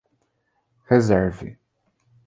Reserve. 0.89 1.53